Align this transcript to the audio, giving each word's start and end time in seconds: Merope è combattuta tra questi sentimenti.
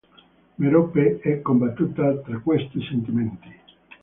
Merope 0.57 1.19
è 1.19 1.41
combattuta 1.43 2.11
tra 2.21 2.39
questi 2.39 2.81
sentimenti. 2.81 3.55